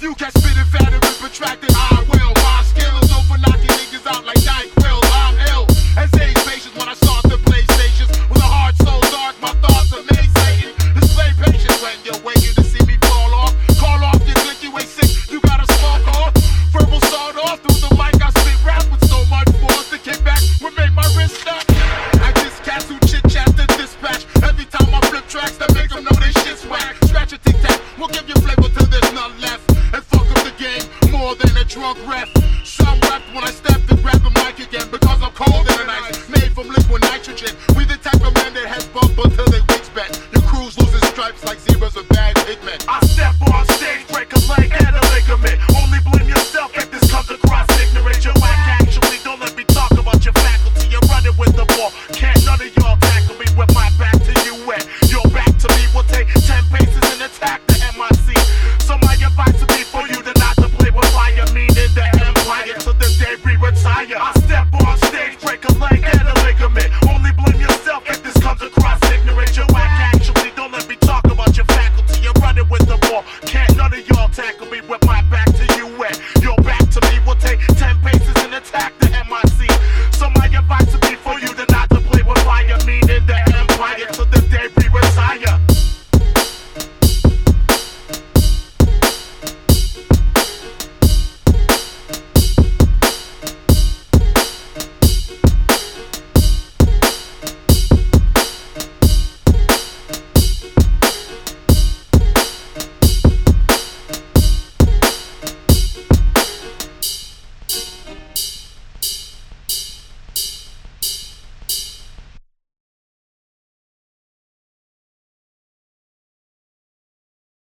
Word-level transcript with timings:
You 0.00 0.14
spitting 0.14 0.64
fat 0.64 0.79
and 0.79 0.79
protracted, 0.79 0.79
more 31.30 31.36
than 31.36 31.56
a 31.56 31.64
drunk 31.64 31.98
ref. 32.08 32.28
Some 32.64 32.98
rapped 33.00 33.32
when 33.32 33.44
I 33.44 33.50
step 33.50 33.80
and 33.88 34.02
grab 34.02 34.20
the 34.22 34.30
mic 34.30 34.58
again 34.66 34.88
because 34.90 35.22
I'm 35.22 35.30
cold. 35.32 35.59